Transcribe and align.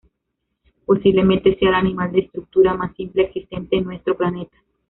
Posiblemente 0.83 1.55
sea 1.59 1.69
el 1.69 1.75
animal 1.75 2.11
de 2.11 2.21
estructura 2.21 2.73
más 2.73 2.91
simple 2.95 3.21
existente 3.25 3.75
en 3.77 3.83
nuestro 3.83 4.17
planeta. 4.17 4.57